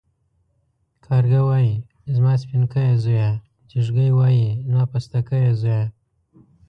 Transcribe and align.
کارگه 1.05 1.41
وايي 1.49 1.73
زما 2.15 2.33
سپينکيه 2.41 2.93
زويه، 3.03 3.29
ځېږگى 3.69 4.07
وايي 4.17 4.47
زما 4.67 4.83
پستکيه 4.91 5.51
زويه. 5.61 5.83